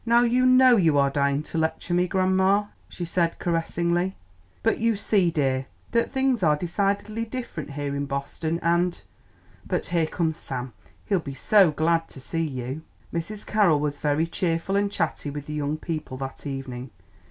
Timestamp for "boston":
8.07-8.59